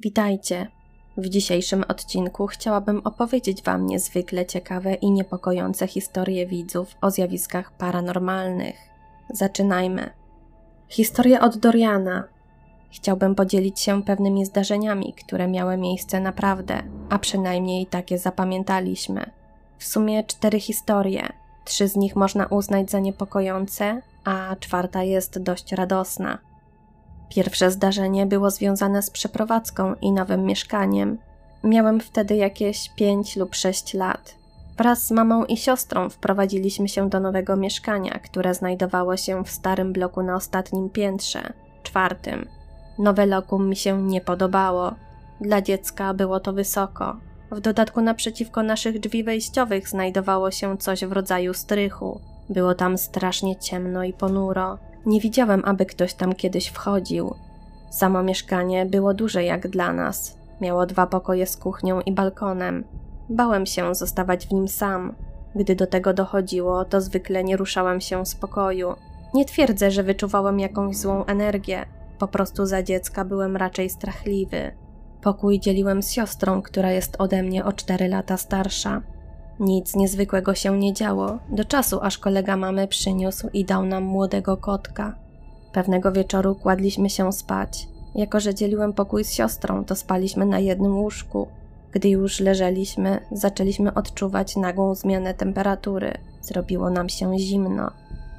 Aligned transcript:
Witajcie. 0.00 0.66
W 1.16 1.28
dzisiejszym 1.28 1.84
odcinku 1.88 2.46
chciałabym 2.46 3.00
opowiedzieć 3.04 3.62
Wam 3.62 3.86
niezwykle 3.86 4.46
ciekawe 4.46 4.94
i 4.94 5.10
niepokojące 5.10 5.86
historie 5.86 6.46
widzów 6.46 6.96
o 7.00 7.10
zjawiskach 7.10 7.72
paranormalnych. 7.72 8.76
Zaczynajmy. 9.30 10.10
Historia 10.88 11.40
od 11.40 11.56
Doriana. 11.56 12.24
Chciałbym 12.90 13.34
podzielić 13.34 13.80
się 13.80 14.02
pewnymi 14.02 14.46
zdarzeniami, 14.46 15.14
które 15.14 15.48
miały 15.48 15.76
miejsce 15.76 16.20
naprawdę, 16.20 16.82
a 17.10 17.18
przynajmniej 17.18 17.86
takie 17.86 18.18
zapamiętaliśmy. 18.18 19.30
W 19.78 19.84
sumie 19.84 20.24
cztery 20.24 20.60
historie. 20.60 21.28
Trzy 21.64 21.88
z 21.88 21.96
nich 21.96 22.16
można 22.16 22.46
uznać 22.46 22.90
za 22.90 22.98
niepokojące, 22.98 24.02
a 24.24 24.56
czwarta 24.60 25.02
jest 25.02 25.42
dość 25.42 25.72
radosna. 25.72 26.38
Pierwsze 27.28 27.70
zdarzenie 27.70 28.26
było 28.26 28.50
związane 28.50 29.02
z 29.02 29.10
przeprowadzką 29.10 29.94
i 29.94 30.12
nowym 30.12 30.44
mieszkaniem. 30.44 31.18
Miałem 31.64 32.00
wtedy 32.00 32.36
jakieś 32.36 32.88
5 32.88 33.36
lub 33.36 33.54
6 33.54 33.94
lat. 33.94 34.34
Wraz 34.76 35.06
z 35.06 35.10
mamą 35.10 35.44
i 35.44 35.56
siostrą 35.56 36.08
wprowadziliśmy 36.10 36.88
się 36.88 37.08
do 37.08 37.20
nowego 37.20 37.56
mieszkania, 37.56 38.18
które 38.18 38.54
znajdowało 38.54 39.16
się 39.16 39.44
w 39.44 39.50
starym 39.50 39.92
bloku 39.92 40.22
na 40.22 40.34
ostatnim 40.34 40.90
piętrze, 40.90 41.52
czwartym. 41.82 42.48
Nowe 42.98 43.26
lokum 43.26 43.68
mi 43.68 43.76
się 43.76 44.02
nie 44.02 44.20
podobało. 44.20 44.94
Dla 45.40 45.62
dziecka 45.62 46.14
było 46.14 46.40
to 46.40 46.52
wysoko. 46.52 47.16
W 47.50 47.60
dodatku 47.60 48.00
naprzeciwko 48.00 48.62
naszych 48.62 49.00
drzwi 49.00 49.24
wejściowych 49.24 49.88
znajdowało 49.88 50.50
się 50.50 50.78
coś 50.78 51.04
w 51.04 51.12
rodzaju 51.12 51.54
strychu. 51.54 52.20
Było 52.48 52.74
tam 52.74 52.98
strasznie 52.98 53.56
ciemno 53.56 54.04
i 54.04 54.12
ponuro. 54.12 54.78
Nie 55.06 55.20
widziałem, 55.20 55.62
aby 55.64 55.86
ktoś 55.86 56.14
tam 56.14 56.34
kiedyś 56.34 56.66
wchodził. 56.66 57.34
Samo 57.90 58.22
mieszkanie 58.22 58.86
było 58.86 59.14
duże 59.14 59.44
jak 59.44 59.68
dla 59.68 59.92
nas. 59.92 60.36
Miało 60.60 60.86
dwa 60.86 61.06
pokoje 61.06 61.46
z 61.46 61.56
kuchnią 61.56 62.00
i 62.00 62.12
balkonem. 62.12 62.84
Bałem 63.28 63.66
się 63.66 63.94
zostawać 63.94 64.46
w 64.46 64.52
nim 64.52 64.68
sam. 64.68 65.14
Gdy 65.54 65.76
do 65.76 65.86
tego 65.86 66.14
dochodziło, 66.14 66.84
to 66.84 67.00
zwykle 67.00 67.44
nie 67.44 67.56
ruszałem 67.56 68.00
się 68.00 68.26
z 68.26 68.34
pokoju. 68.34 68.94
Nie 69.34 69.44
twierdzę, 69.44 69.90
że 69.90 70.02
wyczuwałem 70.02 70.60
jakąś 70.60 70.96
złą 70.96 71.24
energię. 71.24 71.86
Po 72.18 72.28
prostu 72.28 72.66
za 72.66 72.82
dziecka 72.82 73.24
byłem 73.24 73.56
raczej 73.56 73.90
strachliwy. 73.90 74.72
Pokój 75.22 75.60
dzieliłem 75.60 76.02
z 76.02 76.12
siostrą, 76.12 76.62
która 76.62 76.90
jest 76.90 77.16
ode 77.18 77.42
mnie 77.42 77.64
o 77.64 77.72
cztery 77.72 78.08
lata 78.08 78.36
starsza. 78.36 79.02
Nic 79.60 79.94
niezwykłego 79.94 80.54
się 80.54 80.78
nie 80.78 80.92
działo, 80.92 81.38
do 81.48 81.64
czasu 81.64 81.98
aż 82.02 82.18
kolega 82.18 82.56
mamy 82.56 82.88
przyniósł 82.88 83.48
i 83.52 83.64
dał 83.64 83.84
nam 83.84 84.04
młodego 84.04 84.56
kotka. 84.56 85.14
Pewnego 85.72 86.12
wieczoru 86.12 86.54
kładliśmy 86.54 87.10
się 87.10 87.32
spać. 87.32 87.88
Jako, 88.14 88.40
że 88.40 88.54
dzieliłem 88.54 88.92
pokój 88.92 89.24
z 89.24 89.32
siostrą, 89.32 89.84
to 89.84 89.94
spaliśmy 89.94 90.46
na 90.46 90.58
jednym 90.58 90.98
łóżku. 90.98 91.48
Gdy 91.92 92.08
już 92.08 92.40
leżeliśmy, 92.40 93.20
zaczęliśmy 93.32 93.94
odczuwać 93.94 94.56
nagłą 94.56 94.94
zmianę 94.94 95.34
temperatury. 95.34 96.12
Zrobiło 96.40 96.90
nam 96.90 97.08
się 97.08 97.38
zimno. 97.38 97.90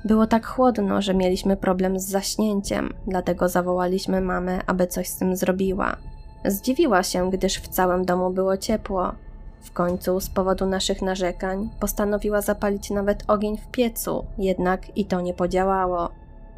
Było 0.06 0.28
tak 0.28 0.45
chłodno, 0.45 1.02
że 1.02 1.14
mieliśmy 1.14 1.58
problem 1.58 2.00
z 2.00 2.06
zaśnięciem, 2.06 2.94
dlatego 3.08 3.50
zawołaliśmy 3.50 4.22
mamę, 4.22 4.60
aby 4.68 4.88
coś 4.88 5.08
z 5.08 5.18
tym 5.18 5.36
zrobiła. 5.36 5.98
Zdziwiła 6.45 7.04
się, 7.04 7.32
gdyż 7.32 7.58
w 7.58 7.68
całym 7.68 8.06
domu 8.06 8.30
było 8.30 8.58
ciepło, 8.58 9.12
w 9.68 9.72
końcu, 9.72 10.20
z 10.20 10.30
powodu 10.30 10.66
naszych 10.66 11.02
narzekań, 11.02 11.70
postanowiła 11.80 12.42
zapalić 12.42 12.90
nawet 12.90 13.23
ogień 13.28 13.58
w 13.58 13.68
piecu, 13.68 14.26
jednak 14.38 14.98
i 14.98 15.06
to 15.06 15.22
nie 15.22 15.34
podziałało. 15.34 16.10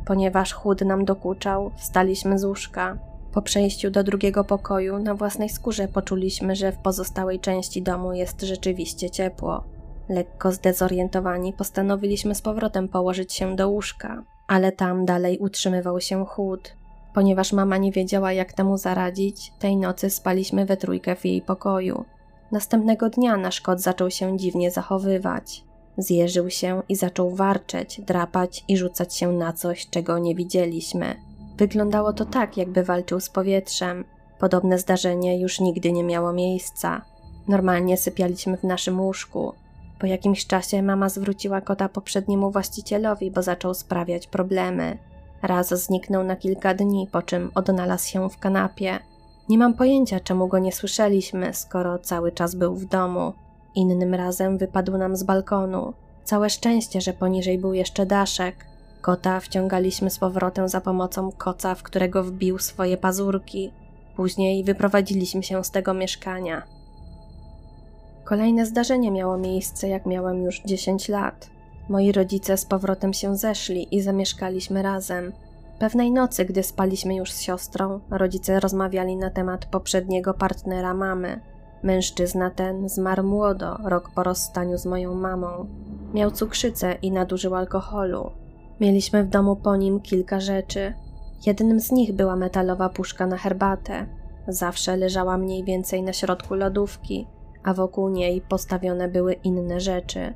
Ponieważ 0.06 0.54
chłód 0.54 0.82
nam 0.82 1.06
dokuczał, 1.06 1.72
wstaliśmy 1.78 2.40
z 2.40 2.46
łóżka. 2.46 2.98
Po 3.32 3.42
przejściu 3.42 3.92
do 3.92 4.04
drugiego 4.04 4.44
pokoju 4.44 5.00
na 5.00 5.16
własnej 5.16 5.50
skórze 5.50 5.88
poczuliśmy, 5.88 6.56
że 6.56 6.72
w 6.72 6.78
pozostałej 6.78 7.40
części 7.40 7.82
domu 7.82 8.14
jest 8.14 8.42
rzeczywiście 8.42 9.10
ciepło. 9.10 9.64
Lekko 10.10 10.52
zdezorientowani 10.52 11.54
postanowiliśmy 11.54 12.36
z 12.36 12.42
powrotem 12.42 12.88
położyć 12.88 13.34
się 13.34 13.56
do 13.56 13.70
łóżka, 13.70 14.24
ale 14.48 14.72
tam 14.72 15.06
dalej 15.06 15.38
utrzymywał 15.38 16.02
się 16.02 16.26
chłód. 16.26 16.76
Ponieważ 17.14 17.54
mama 17.54 17.78
nie 17.78 17.92
wiedziała, 17.92 18.34
jak 18.34 18.54
temu 18.54 18.78
zaradzić, 18.78 19.54
tej 19.60 19.78
nocy 19.78 20.10
spaliśmy 20.10 20.66
we 20.66 20.78
trójkę 20.78 21.16
w 21.16 21.26
jej 21.26 21.42
pokoju. 21.42 22.06
Następnego 22.52 23.10
dnia 23.10 23.38
nasz 23.38 23.62
kot 23.62 23.82
zaczął 23.82 24.12
się 24.12 24.38
dziwnie 24.38 24.72
zachowywać. 24.72 25.64
Zjeżył 25.98 26.50
się 26.50 26.82
i 26.90 26.96
zaczął 26.96 27.36
warczeć, 27.36 28.02
drapać 28.02 28.64
i 28.68 28.78
rzucać 28.78 29.16
się 29.16 29.32
na 29.32 29.54
coś, 29.54 29.90
czego 29.90 30.20
nie 30.20 30.36
widzieliśmy. 30.36 31.16
Wyglądało 31.58 32.14
to 32.14 32.26
tak, 32.26 32.58
jakby 32.58 32.84
walczył 32.84 33.20
z 33.20 33.30
powietrzem. 33.30 34.06
Podobne 34.40 34.80
zdarzenie 34.80 35.40
już 35.40 35.60
nigdy 35.60 35.92
nie 35.92 36.04
miało 36.04 36.34
miejsca. 36.34 37.02
Normalnie 37.48 37.98
sypialiśmy 37.98 38.58
w 38.58 38.64
naszym 38.64 39.02
łóżku. 39.02 39.54
Po 40.00 40.08
jakimś 40.08 40.48
czasie 40.48 40.82
mama 40.82 41.10
zwróciła 41.10 41.62
kota 41.62 41.90
poprzedniemu 41.90 42.52
właścicielowi, 42.52 43.32
bo 43.32 43.42
zaczął 43.42 43.74
sprawiać 43.74 44.28
problemy. 44.28 44.98
Raz 45.42 45.84
zniknął 45.86 46.24
na 46.24 46.36
kilka 46.36 46.74
dni, 46.74 47.08
po 47.12 47.22
czym 47.22 47.52
odnalazł 47.56 48.08
się 48.08 48.30
w 48.30 48.38
kanapie. 48.38 49.00
Nie 49.50 49.58
mam 49.58 49.74
pojęcia, 49.74 50.20
czemu 50.20 50.48
go 50.48 50.60
nie 50.60 50.72
słyszeliśmy, 50.72 51.54
skoro 51.54 52.00
cały 52.00 52.32
czas 52.32 52.56
był 52.56 52.76
w 52.76 52.86
domu. 52.86 53.34
Innym 53.76 54.14
razem 54.14 54.58
wypadł 54.58 54.98
nam 54.98 55.16
z 55.16 55.24
balkonu. 55.24 55.94
Całe 56.24 56.50
szczęście, 56.50 57.02
że 57.02 57.14
poniżej 57.14 57.58
był 57.58 57.74
jeszcze 57.74 58.06
daszek. 58.06 58.56
Kota 59.02 59.40
wciągaliśmy 59.40 60.10
z 60.10 60.20
powrotem 60.20 60.70
za 60.70 60.82
pomocą 60.82 61.32
koca, 61.32 61.76
w 61.76 61.84
którego 61.84 62.24
wbił 62.24 62.60
swoje 62.60 62.98
pazurki. 62.98 63.72
Później 64.16 64.64
wyprowadziliśmy 64.64 65.44
się 65.44 65.64
z 65.64 65.72
tego 65.72 65.94
mieszkania. 65.94 66.64
Kolejne 68.24 68.66
zdarzenie 68.66 69.12
miało 69.12 69.38
miejsce, 69.38 69.88
jak 69.88 70.06
miałem 70.06 70.44
już 70.44 70.62
10 70.66 71.10
lat. 71.10 71.50
Moi 71.90 72.12
rodzice 72.12 72.58
z 72.58 72.66
powrotem 72.66 73.14
się 73.14 73.38
zeszli 73.38 73.96
i 73.96 74.02
zamieszkaliśmy 74.02 74.82
razem. 74.82 75.32
Pewnej 75.80 76.12
nocy, 76.12 76.46
gdy 76.46 76.64
spaliśmy 76.64 77.16
już 77.16 77.32
z 77.32 77.42
siostrą, 77.42 78.00
rodzice 78.10 78.60
rozmawiali 78.60 79.18
na 79.18 79.30
temat 79.30 79.66
poprzedniego 79.66 80.34
partnera 80.34 80.94
mamy. 80.94 81.42
Mężczyzna 81.84 82.50
ten 82.50 82.90
zmarł 82.90 83.24
młodo, 83.24 83.78
rok 83.84 84.10
po 84.16 84.24
rozstaniu 84.24 84.78
z 84.78 84.86
moją 84.86 85.16
mamą. 85.16 85.68
Miał 86.14 86.32
cukrzycę 86.32 86.96
i 87.02 87.12
nadużył 87.12 87.56
alkoholu. 87.56 88.32
Mieliśmy 88.80 89.24
w 89.24 89.30
domu 89.30 89.56
po 89.56 89.76
nim 89.76 90.00
kilka 90.00 90.40
rzeczy. 90.40 90.94
Jednym 91.46 91.80
z 91.80 91.92
nich 91.92 92.14
była 92.14 92.36
metalowa 92.36 92.90
puszka 92.90 93.28
na 93.28 93.38
herbatę. 93.38 94.06
Zawsze 94.48 94.98
leżała 94.98 95.38
mniej 95.38 95.64
więcej 95.64 96.04
na 96.04 96.14
środku 96.14 96.56
lodówki, 96.56 97.28
a 97.64 97.74
wokół 97.74 98.10
niej 98.10 98.42
postawione 98.42 99.08
były 99.08 99.34
inne 99.34 99.80
rzeczy. 99.80 100.34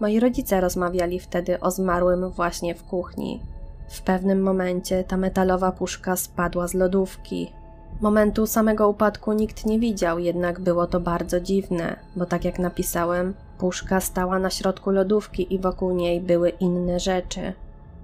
Moi 0.00 0.20
rodzice 0.20 0.60
rozmawiali 0.60 1.20
wtedy 1.20 1.60
o 1.60 1.70
zmarłym 1.70 2.30
właśnie 2.30 2.74
w 2.74 2.84
kuchni. 2.84 3.51
W 3.92 4.02
pewnym 4.02 4.42
momencie 4.42 5.04
ta 5.04 5.16
metalowa 5.16 5.72
puszka 5.72 6.16
spadła 6.16 6.68
z 6.68 6.74
lodówki. 6.74 7.52
Momentu 8.00 8.46
samego 8.46 8.88
upadku 8.88 9.32
nikt 9.32 9.66
nie 9.66 9.78
widział, 9.78 10.18
jednak 10.18 10.60
było 10.60 10.86
to 10.86 11.00
bardzo 11.00 11.40
dziwne, 11.40 11.96
bo 12.16 12.26
tak 12.26 12.44
jak 12.44 12.58
napisałem, 12.58 13.34
puszka 13.58 14.00
stała 14.00 14.38
na 14.38 14.50
środku 14.50 14.90
lodówki 14.90 15.54
i 15.54 15.58
wokół 15.58 15.94
niej 15.94 16.20
były 16.20 16.48
inne 16.48 17.00
rzeczy. 17.00 17.52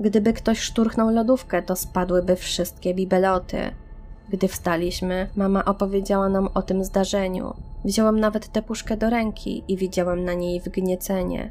Gdyby 0.01 0.33
ktoś 0.33 0.61
szturchnął 0.61 1.11
lodówkę, 1.11 1.63
to 1.63 1.77
spadłyby 1.77 2.37
wszystkie 2.37 2.95
bibeloty. 2.95 3.59
Gdy 4.29 4.49
wstaliśmy, 4.49 5.29
mama 5.37 5.65
opowiedziała 5.65 6.29
nam 6.29 6.49
o 6.55 6.63
tym 6.63 6.85
zdarzeniu. 6.85 7.55
Wziąłem 7.85 8.21
nawet 8.21 8.53
tę 8.53 8.63
puszkę 8.63 8.97
do 8.97 9.11
ręki 9.11 9.65
i 9.69 9.77
widziałem 9.77 10.25
na 10.25 10.35
niej 10.35 10.61
wgniecenie. 10.61 11.51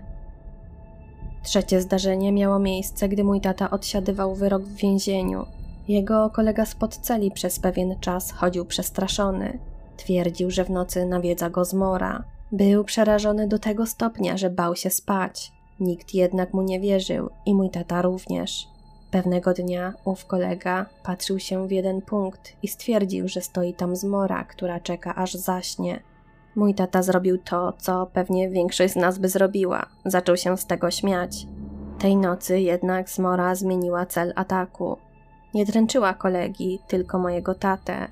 Trzecie 1.47 1.81
zdarzenie 1.81 2.31
miało 2.31 2.59
miejsce, 2.59 3.09
gdy 3.09 3.23
mój 3.23 3.41
tata 3.41 3.69
odsiadywał 3.69 4.35
wyrok 4.35 4.63
w 4.63 4.75
więzieniu. 4.75 5.45
Jego 5.87 6.29
kolega 6.29 6.65
spod 6.65 6.97
celi 6.97 7.31
przez 7.31 7.59
pewien 7.59 7.99
czas 7.99 8.31
chodził 8.31 8.65
przestraszony. 8.65 9.59
Twierdził, 9.97 10.51
że 10.51 10.63
w 10.63 10.69
nocy 10.69 11.05
nawiedza 11.05 11.49
go 11.49 11.65
zmora. 11.65 12.23
Był 12.51 12.83
przerażony 12.83 13.47
do 13.47 13.59
tego 13.59 13.85
stopnia, 13.85 14.37
że 14.37 14.49
bał 14.49 14.75
się 14.75 14.89
spać. 14.89 15.51
Nikt 15.79 16.13
jednak 16.13 16.53
mu 16.53 16.61
nie 16.61 16.79
wierzył 16.79 17.29
i 17.45 17.53
mój 17.53 17.69
tata 17.69 18.01
również. 18.01 18.67
Pewnego 19.11 19.53
dnia 19.53 19.93
ów 20.05 20.25
kolega 20.25 20.85
patrzył 21.03 21.39
się 21.39 21.67
w 21.67 21.71
jeden 21.71 22.01
punkt 22.01 22.53
i 22.63 22.67
stwierdził, 22.67 23.27
że 23.27 23.41
stoi 23.41 23.73
tam 23.73 23.95
zmora, 23.95 24.43
która 24.43 24.79
czeka 24.79 25.15
aż 25.15 25.33
zaśnie. 25.33 25.99
Mój 26.57 26.73
tata 26.73 27.03
zrobił 27.03 27.37
to, 27.37 27.73
co 27.77 28.07
pewnie 28.13 28.49
większość 28.49 28.93
z 28.93 28.95
nas 28.95 29.17
by 29.17 29.29
zrobiła. 29.29 29.85
Zaczął 30.05 30.37
się 30.37 30.57
z 30.57 30.65
tego 30.65 30.91
śmiać. 30.91 31.47
Tej 31.99 32.15
nocy 32.15 32.59
jednak 32.59 33.09
Zmora 33.09 33.55
zmieniła 33.55 34.05
cel 34.05 34.33
ataku. 34.35 34.97
Nie 35.53 35.65
dręczyła 35.65 36.13
kolegi, 36.13 36.79
tylko 36.87 37.19
mojego 37.19 37.55
tatę. 37.55 38.07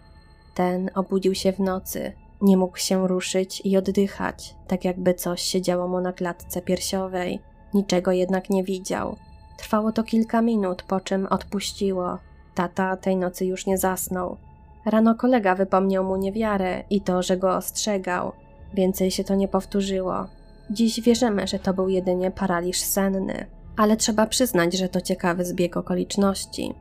Ten 0.54 0.90
obudził 0.96 1.36
się 1.36 1.52
w 1.54 1.60
nocy. 1.60 2.12
Nie 2.42 2.58
mógł 2.58 2.78
się 2.78 3.08
ruszyć 3.08 3.62
i 3.66 3.78
oddychać, 3.78 4.56
tak 4.68 4.86
jakby 4.86 5.14
coś 5.14 5.42
się 5.42 5.62
działo 5.62 5.88
mu 5.88 6.02
na 6.02 6.14
klatce 6.14 6.62
piersiowej. 6.62 7.40
Niczego 7.74 8.12
jednak 8.12 8.50
nie 8.50 8.64
widział. 8.64 9.16
Trwało 9.58 9.92
to 9.92 10.04
kilka 10.04 10.42
minut, 10.42 10.84
po 10.84 11.00
czym 11.00 11.26
odpuściło. 11.26 12.18
Tata 12.56 12.98
tej 12.98 13.18
nocy 13.18 13.46
już 13.46 13.66
nie 13.66 13.78
zasnął. 13.78 14.38
Rano 14.86 15.16
kolega 15.16 15.56
wypomniał 15.56 16.04
mu 16.04 16.16
niewiarę 16.16 16.84
i 16.90 17.02
to, 17.02 17.24
że 17.24 17.38
go 17.38 17.56
ostrzegał. 17.56 18.32
Więcej 18.74 19.12
się 19.12 19.24
to 19.24 19.36
nie 19.36 19.48
powtórzyło. 19.48 20.28
Dziś 20.70 21.02
wierzymy, 21.02 21.48
że 21.48 21.60
to 21.60 21.74
był 21.74 21.90
jedynie 21.90 22.32
paraliż 22.32 22.80
senny, 22.80 23.46
ale 23.78 23.98
trzeba 23.98 24.28
przyznać, 24.28 24.74
że 24.74 24.90
to 24.90 25.02
ciekawy 25.02 25.46
zbieg 25.46 25.78
okoliczności. 25.78 26.74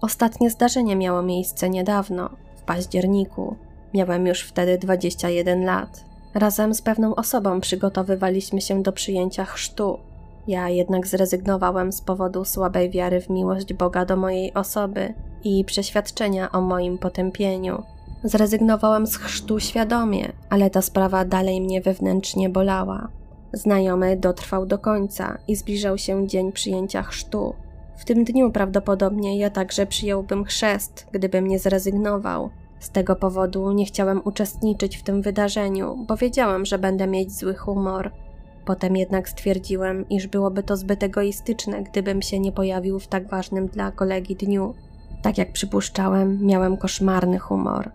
Ostatnie 0.00 0.50
zdarzenie 0.50 0.96
miało 0.96 1.22
miejsce 1.22 1.70
niedawno, 1.70 2.30
w 2.56 2.62
październiku. 2.62 3.56
Miałem 3.94 4.26
już 4.26 4.42
wtedy 4.42 4.78
21 4.78 5.64
lat. 5.64 6.04
Razem 6.34 6.74
z 6.74 6.82
pewną 6.82 7.14
osobą 7.14 7.60
przygotowywaliśmy 7.60 8.60
się 8.60 8.82
do 8.82 8.92
przyjęcia 8.92 9.44
chrztu. 9.44 9.98
Ja 10.46 10.68
jednak 10.68 11.06
zrezygnowałem 11.06 11.92
z 11.92 12.00
powodu 12.00 12.44
słabej 12.44 12.90
wiary 12.90 13.20
w 13.20 13.30
miłość 13.30 13.74
Boga 13.74 14.04
do 14.04 14.16
mojej 14.16 14.54
osoby 14.54 15.14
i 15.44 15.64
przeświadczenia 15.64 16.52
o 16.52 16.60
moim 16.60 16.98
potępieniu. 16.98 17.82
Zrezygnowałem 18.24 19.06
z 19.06 19.16
chrztu 19.16 19.60
świadomie, 19.60 20.32
ale 20.50 20.70
ta 20.70 20.82
sprawa 20.82 21.24
dalej 21.24 21.60
mnie 21.60 21.80
wewnętrznie 21.80 22.48
bolała. 22.48 23.08
Znajomy 23.52 24.16
dotrwał 24.16 24.66
do 24.66 24.78
końca 24.78 25.38
i 25.48 25.56
zbliżał 25.56 25.98
się 25.98 26.28
dzień 26.28 26.52
przyjęcia 26.52 27.02
chrztu. 27.02 27.54
W 27.96 28.04
tym 28.04 28.24
dniu 28.24 28.50
prawdopodobnie 28.50 29.38
ja 29.38 29.50
także 29.50 29.86
przyjąłbym 29.86 30.44
chrzest, 30.44 31.06
gdybym 31.12 31.46
nie 31.46 31.58
zrezygnował. 31.58 32.50
Z 32.80 32.90
tego 32.90 33.16
powodu 33.16 33.72
nie 33.72 33.84
chciałem 33.84 34.20
uczestniczyć 34.24 34.96
w 34.96 35.02
tym 35.02 35.22
wydarzeniu, 35.22 36.04
bo 36.08 36.16
wiedziałem, 36.16 36.66
że 36.66 36.78
będę 36.78 37.06
mieć 37.06 37.32
zły 37.32 37.54
humor. 37.54 38.12
Potem 38.64 38.96
jednak 38.96 39.28
stwierdziłem, 39.28 40.08
iż 40.08 40.26
byłoby 40.26 40.62
to 40.62 40.76
zbyt 40.76 41.02
egoistyczne, 41.02 41.82
gdybym 41.82 42.22
się 42.22 42.40
nie 42.40 42.52
pojawił 42.52 42.98
w 42.98 43.06
tak 43.06 43.28
ważnym 43.28 43.66
dla 43.66 43.92
kolegi 43.92 44.36
dniu. 44.36 44.74
Tak 45.22 45.38
jak 45.38 45.52
przypuszczałem, 45.52 46.46
miałem 46.46 46.76
koszmarny 46.76 47.38
humor. 47.38 47.90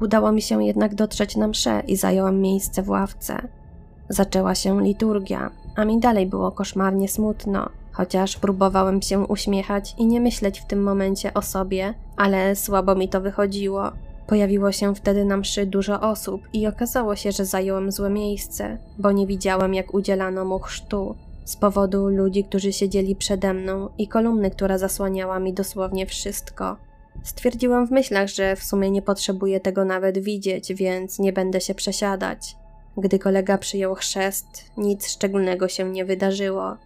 Udało 0.00 0.32
mi 0.32 0.42
się 0.42 0.64
jednak 0.64 0.94
dotrzeć 0.94 1.36
na 1.36 1.48
mszę 1.48 1.82
i 1.86 1.96
zająłem 1.96 2.40
miejsce 2.40 2.82
w 2.82 2.88
ławce. 2.88 3.48
Zaczęła 4.08 4.54
się 4.54 4.82
liturgia, 4.82 5.50
a 5.76 5.84
mi 5.84 6.00
dalej 6.00 6.26
było 6.26 6.52
koszmarnie 6.52 7.08
smutno, 7.08 7.68
chociaż 7.92 8.36
próbowałem 8.36 9.02
się 9.02 9.18
uśmiechać 9.20 9.94
i 9.98 10.06
nie 10.06 10.20
myśleć 10.20 10.60
w 10.60 10.66
tym 10.66 10.82
momencie 10.82 11.34
o 11.34 11.42
sobie, 11.42 11.94
ale 12.16 12.56
słabo 12.56 12.94
mi 12.94 13.08
to 13.08 13.20
wychodziło. 13.20 13.90
Pojawiło 14.26 14.72
się 14.72 14.94
wtedy 14.94 15.24
na 15.24 15.36
mszy 15.36 15.66
dużo 15.66 16.00
osób 16.00 16.42
i 16.52 16.66
okazało 16.66 17.16
się, 17.16 17.32
że 17.32 17.44
zająłem 17.44 17.92
złe 17.92 18.10
miejsce, 18.10 18.78
bo 18.98 19.12
nie 19.12 19.26
widziałem 19.26 19.74
jak 19.74 19.94
udzielano 19.94 20.44
mu 20.44 20.58
chrztu, 20.58 21.14
z 21.48 21.56
powodu 21.56 22.08
ludzi, 22.08 22.44
którzy 22.44 22.72
siedzieli 22.72 23.16
przede 23.16 23.54
mną 23.54 23.88
i 23.98 24.08
kolumny, 24.08 24.50
która 24.50 24.78
zasłaniała 24.78 25.38
mi 25.38 25.52
dosłownie 25.52 26.06
wszystko. 26.06 26.76
Stwierdziłam 27.22 27.86
w 27.86 27.90
myślach, 27.90 28.28
że 28.28 28.56
w 28.56 28.62
sumie 28.62 28.90
nie 28.90 29.02
potrzebuję 29.02 29.60
tego 29.60 29.84
nawet 29.84 30.18
widzieć, 30.18 30.74
więc 30.74 31.18
nie 31.18 31.32
będę 31.32 31.60
się 31.60 31.74
przesiadać. 31.74 32.56
Gdy 32.96 33.18
kolega 33.18 33.58
przyjął 33.58 33.94
chrzest, 33.94 34.46
nic 34.76 35.08
szczególnego 35.08 35.68
się 35.68 35.90
nie 35.90 36.04
wydarzyło. 36.04 36.76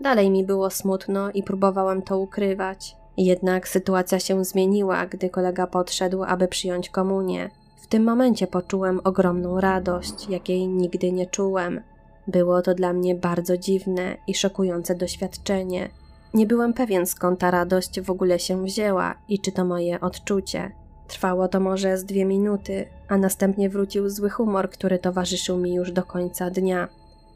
Dalej 0.00 0.30
mi 0.30 0.44
było 0.44 0.70
smutno 0.70 1.30
i 1.30 1.42
próbowałam 1.42 2.02
to 2.02 2.18
ukrywać. 2.18 2.96
Jednak 3.16 3.68
sytuacja 3.68 4.20
się 4.20 4.44
zmieniła, 4.44 5.06
gdy 5.06 5.30
kolega 5.30 5.66
podszedł, 5.66 6.22
aby 6.22 6.48
przyjąć 6.48 6.90
komunię. 6.90 7.50
W 7.76 7.86
tym 7.86 8.04
momencie 8.04 8.46
poczułem 8.46 9.00
ogromną 9.04 9.60
radość, 9.60 10.28
jakiej 10.28 10.68
nigdy 10.68 11.12
nie 11.12 11.26
czułem. 11.26 11.80
Było 12.26 12.62
to 12.62 12.74
dla 12.74 12.92
mnie 12.92 13.14
bardzo 13.14 13.58
dziwne 13.58 14.16
i 14.26 14.34
szokujące 14.34 14.94
doświadczenie. 14.94 15.88
Nie 16.34 16.46
byłem 16.46 16.74
pewien 16.74 17.06
skąd 17.06 17.40
ta 17.40 17.50
radość 17.50 18.00
w 18.00 18.10
ogóle 18.10 18.38
się 18.38 18.64
wzięła 18.64 19.14
i 19.28 19.38
czy 19.38 19.52
to 19.52 19.64
moje 19.64 20.00
odczucie. 20.00 20.72
Trwało 21.08 21.48
to 21.48 21.60
może 21.60 21.98
z 21.98 22.04
dwie 22.04 22.24
minuty, 22.24 22.86
a 23.08 23.18
następnie 23.18 23.68
wrócił 23.68 24.10
zły 24.10 24.30
humor, 24.30 24.70
który 24.70 24.98
towarzyszył 24.98 25.58
mi 25.58 25.74
już 25.74 25.92
do 25.92 26.02
końca 26.02 26.50
dnia. 26.50 26.88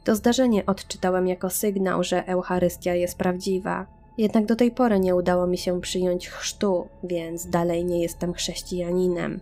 To 0.04 0.16
zdarzenie 0.16 0.66
odczytałem 0.66 1.26
jako 1.26 1.50
sygnał, 1.50 2.04
że 2.04 2.26
Eucharystia 2.26 2.94
jest 2.94 3.18
prawdziwa. 3.18 3.86
Jednak 4.18 4.46
do 4.46 4.56
tej 4.56 4.70
pory 4.70 5.00
nie 5.00 5.14
udało 5.14 5.46
mi 5.46 5.58
się 5.58 5.80
przyjąć 5.80 6.28
chrztu, 6.28 6.88
więc 7.04 7.46
dalej 7.46 7.84
nie 7.84 8.02
jestem 8.02 8.32
chrześcijaninem. 8.32 9.40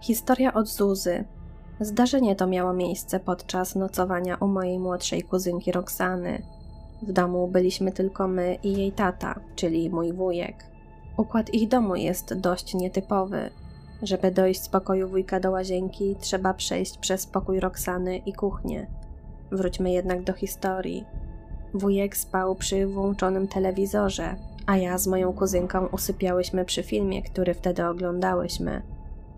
Historia 0.00 0.54
od 0.54 0.68
Zuzy. 0.68 1.24
Zdarzenie 1.80 2.36
to 2.36 2.46
miało 2.46 2.72
miejsce 2.72 3.20
podczas 3.20 3.74
nocowania 3.74 4.36
u 4.36 4.46
mojej 4.46 4.78
młodszej 4.78 5.22
kuzynki 5.22 5.72
Roxany. 5.72 6.42
W 7.02 7.12
domu 7.12 7.48
byliśmy 7.48 7.92
tylko 7.92 8.28
my 8.28 8.58
i 8.62 8.72
jej 8.72 8.92
tata, 8.92 9.40
czyli 9.56 9.90
mój 9.90 10.12
wujek. 10.12 10.56
Układ 11.16 11.54
ich 11.54 11.68
domu 11.68 11.96
jest 11.96 12.34
dość 12.34 12.74
nietypowy. 12.74 13.50
Żeby 14.02 14.30
dojść 14.30 14.62
z 14.62 14.68
pokoju 14.68 15.08
wujka 15.08 15.40
do 15.40 15.50
łazienki, 15.50 16.16
trzeba 16.20 16.54
przejść 16.54 16.98
przez 16.98 17.26
pokój 17.26 17.60
Roxany 17.60 18.16
i 18.16 18.32
kuchnię. 18.32 18.86
Wróćmy 19.50 19.90
jednak 19.92 20.22
do 20.22 20.32
historii. 20.32 21.04
Wujek 21.74 22.16
spał 22.16 22.54
przy 22.54 22.86
włączonym 22.86 23.48
telewizorze, 23.48 24.36
a 24.66 24.76
ja 24.76 24.98
z 24.98 25.06
moją 25.06 25.32
kuzynką 25.32 25.86
usypiałyśmy 25.86 26.64
przy 26.64 26.82
filmie, 26.82 27.22
który 27.22 27.54
wtedy 27.54 27.86
oglądałyśmy. 27.86 28.82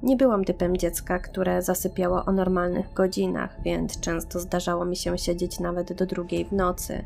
Nie 0.02 0.16
byłam 0.16 0.44
typem 0.44 0.76
dziecka, 0.76 1.18
które 1.18 1.62
zasypiało 1.62 2.24
o 2.24 2.32
normalnych 2.32 2.92
godzinach, 2.92 3.56
więc 3.62 4.00
często 4.00 4.40
zdarzało 4.40 4.84
mi 4.84 4.96
się 4.96 5.18
siedzieć 5.18 5.60
nawet 5.60 5.92
do 5.92 6.06
drugiej 6.06 6.44
w 6.44 6.52
nocy. 6.52 7.04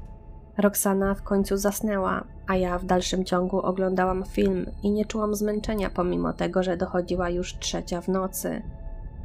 Roxana 0.59 1.15
w 1.15 1.23
końcu 1.23 1.57
zasnęła, 1.57 2.25
a 2.47 2.57
ja 2.57 2.79
w 2.79 2.85
dalszym 2.85 3.25
ciągu 3.25 3.61
oglądałam 3.61 4.25
film 4.25 4.67
i 4.83 4.91
nie 4.91 5.05
czułam 5.05 5.35
zmęczenia 5.35 5.91
pomimo 5.91 6.33
tego, 6.33 6.63
że 6.63 6.77
dochodziła 6.77 7.31
już 7.31 7.59
trzecia 7.59 8.01
w 8.01 8.09
nocy. 8.09 8.63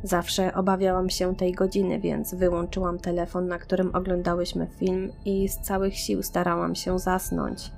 Zawsze 0.04 0.54
obawiałam 0.54 1.10
się 1.10 1.36
tej 1.36 1.54
godziny, 1.54 2.00
więc 2.00 2.36
wyłączyłam 2.36 3.00
telefon, 3.00 3.48
na 3.48 3.60
którym 3.60 3.96
oglądałyśmy 3.96 4.68
film 4.68 5.12
i 5.26 5.50
z 5.50 5.58
całych 5.58 5.98
sił 5.98 6.24
starałam 6.24 6.76
się 6.76 7.00
zasnąć. 7.00 7.72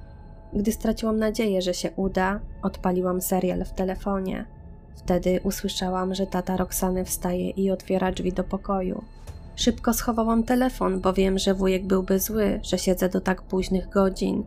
Gdy 0.54 0.72
straciłam 0.72 1.18
nadzieję, 1.18 1.62
że 1.62 1.74
się 1.74 1.92
uda, 1.95 2.40
odpaliłam 2.62 3.22
serial 3.22 3.66
w 3.66 3.74
telefonie. 3.74 4.56
Wtedy 4.98 5.40
usłyszałam, 5.44 6.16
że 6.16 6.28
tata 6.28 6.58
Roxany 6.58 7.06
wstaje 7.06 7.50
i 7.50 7.72
otwiera 7.72 8.12
drzwi 8.12 8.34
do 8.34 8.44
pokoju. 8.44 9.04
Szybko 9.56 9.94
schowałam 9.94 10.44
telefon, 10.44 11.02
bo 11.02 11.14
wiem, 11.14 11.38
że 11.38 11.54
wujek 11.54 11.86
byłby 11.86 12.20
zły, 12.20 12.60
że 12.64 12.78
siedzę 12.78 13.10
do 13.10 13.22
tak 13.22 13.42
późnych 13.42 13.90
godzin. 13.90 14.44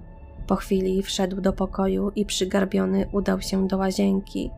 Po 0.47 0.57
chwili 0.57 1.03
wszedł 1.03 1.41
do 1.41 1.53
pokoju 1.53 2.11
i 2.17 2.25
przygarbiony 2.25 3.07
udał 3.13 3.41
się 3.41 3.69
do 3.69 3.77
łazienki. 3.77 4.51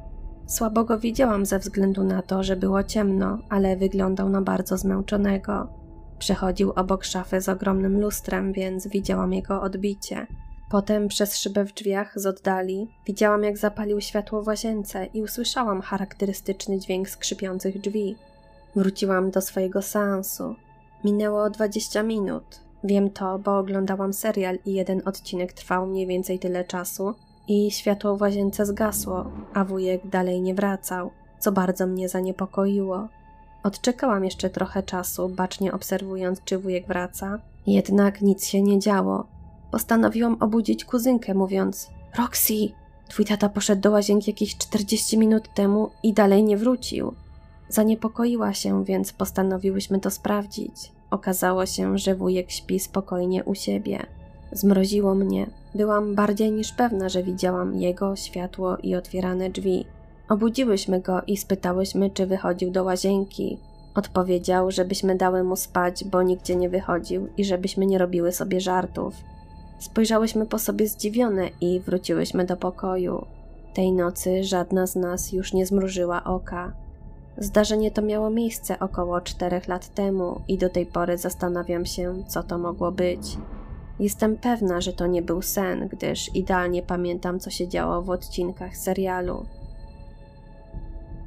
Słabo 0.46 0.84
go 0.84 0.98
widziałam 0.98 1.46
ze 1.46 1.58
względu 1.58 2.04
na 2.04 2.22
to, 2.22 2.42
że 2.42 2.56
było 2.56 2.82
ciemno, 2.82 3.38
ale 3.48 3.76
wyglądał 3.76 4.28
na 4.28 4.42
bardzo 4.42 4.78
zmęczonego. 4.78 5.68
Przechodził 6.18 6.72
obok 6.76 7.04
szafy 7.04 7.40
z 7.40 7.48
ogromnym 7.48 8.00
lustrem, 8.00 8.52
więc 8.52 8.88
widziałam 8.88 9.32
jego 9.32 9.62
odbicie. 9.62 10.26
Potem 10.72 11.08
przez 11.08 11.38
szybę 11.38 11.64
w 11.64 11.74
drzwiach 11.74 12.20
z 12.20 12.26
oddali 12.26 12.88
widziałam, 13.06 13.42
jak 13.44 13.58
zapalił 13.58 14.00
światło 14.00 14.42
w 14.42 14.46
łazience 14.46 15.06
i 15.06 15.22
usłyszałam 15.22 15.80
charakterystyczny 15.80 16.78
dźwięk 16.78 17.08
skrzypiących 17.08 17.80
drzwi. 17.80 18.16
Wróciłam 18.76 19.30
do 19.30 19.40
swojego 19.40 19.82
seansu. 19.82 20.54
Minęło 21.04 21.50
20 21.50 22.02
minut. 22.02 22.60
Wiem 22.84 23.10
to, 23.10 23.38
bo 23.38 23.58
oglądałam 23.58 24.12
serial 24.12 24.58
i 24.66 24.72
jeden 24.72 25.02
odcinek 25.04 25.52
trwał 25.52 25.86
mniej 25.86 26.06
więcej 26.06 26.38
tyle 26.38 26.64
czasu 26.64 27.14
i 27.48 27.70
światło 27.70 28.16
w 28.16 28.20
łazience 28.20 28.66
zgasło, 28.66 29.30
a 29.54 29.64
wujek 29.64 30.06
dalej 30.06 30.40
nie 30.40 30.54
wracał, 30.54 31.10
co 31.38 31.52
bardzo 31.52 31.86
mnie 31.86 32.08
zaniepokoiło. 32.08 33.08
Odczekałam 33.62 34.24
jeszcze 34.24 34.50
trochę 34.50 34.82
czasu, 34.82 35.28
bacznie 35.28 35.72
obserwując, 35.72 36.44
czy 36.44 36.58
wujek 36.58 36.86
wraca, 36.86 37.38
jednak 37.66 38.22
nic 38.22 38.46
się 38.46 38.62
nie 38.62 38.78
działo. 38.78 39.41
Postanowiłam 39.72 40.36
obudzić 40.40 40.84
kuzynkę, 40.84 41.34
mówiąc: 41.34 41.90
Roxy, 42.18 42.54
twój 43.08 43.24
tata 43.24 43.48
poszedł 43.48 43.82
do 43.82 43.90
łazienki 43.90 44.30
jakieś 44.30 44.56
40 44.56 45.18
minut 45.18 45.54
temu 45.54 45.90
i 46.02 46.12
dalej 46.12 46.44
nie 46.44 46.56
wrócił. 46.56 47.14
Zaniepokoiła 47.68 48.54
się, 48.54 48.84
więc 48.84 49.12
postanowiłyśmy 49.12 50.00
to 50.00 50.10
sprawdzić. 50.10 50.92
Okazało 51.10 51.66
się, 51.66 51.98
że 51.98 52.14
wujek 52.14 52.50
śpi 52.50 52.80
spokojnie 52.80 53.44
u 53.44 53.54
siebie. 53.54 54.06
Zmroziło 54.52 55.14
mnie. 55.14 55.50
Byłam 55.74 56.14
bardziej 56.14 56.52
niż 56.52 56.72
pewna, 56.72 57.08
że 57.08 57.22
widziałam 57.22 57.74
jego 57.74 58.16
światło 58.16 58.76
i 58.76 58.94
otwierane 58.94 59.50
drzwi. 59.50 59.84
Obudziłyśmy 60.28 61.00
go 61.00 61.22
i 61.26 61.36
spytałyśmy, 61.36 62.10
czy 62.10 62.26
wychodził 62.26 62.70
do 62.70 62.84
łazienki. 62.84 63.58
Odpowiedział, 63.94 64.70
żebyśmy 64.70 65.16
dały 65.16 65.44
mu 65.44 65.56
spać, 65.56 66.04
bo 66.04 66.22
nigdzie 66.22 66.56
nie 66.56 66.68
wychodził 66.68 67.28
i 67.36 67.44
żebyśmy 67.44 67.86
nie 67.86 67.98
robiły 67.98 68.32
sobie 68.32 68.60
żartów. 68.60 69.14
Spojrzałyśmy 69.82 70.46
po 70.46 70.58
sobie 70.58 70.88
zdziwione 70.88 71.48
i 71.60 71.80
wróciłyśmy 71.80 72.44
do 72.44 72.56
pokoju. 72.56 73.26
Tej 73.74 73.92
nocy 73.92 74.44
żadna 74.44 74.86
z 74.86 74.96
nas 74.96 75.32
już 75.32 75.52
nie 75.52 75.66
zmrużyła 75.66 76.24
oka. 76.24 76.72
Zdarzenie 77.38 77.90
to 77.90 78.02
miało 78.02 78.30
miejsce 78.30 78.78
około 78.78 79.20
czterech 79.20 79.68
lat 79.68 79.94
temu 79.94 80.40
i 80.48 80.58
do 80.58 80.68
tej 80.68 80.86
pory 80.86 81.18
zastanawiam 81.18 81.86
się, 81.86 82.24
co 82.28 82.42
to 82.42 82.58
mogło 82.58 82.92
być. 82.92 83.36
Jestem 83.98 84.36
pewna, 84.36 84.80
że 84.80 84.92
to 84.92 85.06
nie 85.06 85.22
był 85.22 85.42
sen, 85.42 85.88
gdyż 85.88 86.34
idealnie 86.34 86.82
pamiętam, 86.82 87.40
co 87.40 87.50
się 87.50 87.68
działo 87.68 88.02
w 88.02 88.10
odcinkach 88.10 88.76
serialu. 88.76 89.46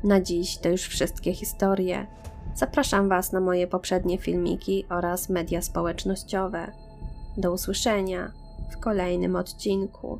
Na 0.03 0.21
dziś 0.21 0.57
to 0.57 0.69
już 0.69 0.81
wszystkie 0.81 1.33
historie. 1.33 2.07
Zapraszam 2.55 3.09
Was 3.09 3.31
na 3.31 3.39
moje 3.39 3.67
poprzednie 3.67 4.17
filmiki 4.17 4.85
oraz 4.89 5.29
media 5.29 5.61
społecznościowe. 5.61 6.71
Do 7.37 7.53
usłyszenia 7.53 8.44
w 8.69 8.77
kolejnym 8.79 9.35
odcinku. 9.35 10.19